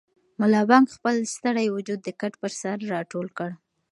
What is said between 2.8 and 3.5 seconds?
راټول کړ.